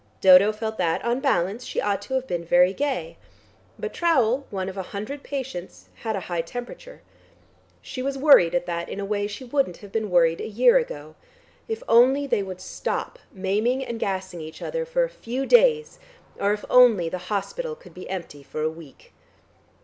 [0.19, 3.17] Dodo felt that, on balance, she ought to have been very gay.
[3.77, 7.01] But Trowle, one of a hundred patients, had a high temperature.
[7.83, 10.77] She was worried at that in a way she wouldn't have been worried a year
[10.77, 11.13] ago.
[11.67, 15.99] If only they would stop maiming and gassing each other for a few days,
[16.39, 19.13] or if only the hospital could be empty for a week!